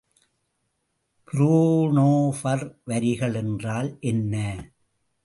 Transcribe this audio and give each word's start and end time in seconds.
பிரோனோஃபர் 1.27 2.65
வரிகள் 2.83 3.35
என்றால் 3.35 3.97
என்ன? 3.99 4.35